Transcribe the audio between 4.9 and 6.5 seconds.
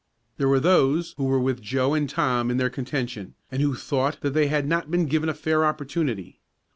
given a fair opportunity.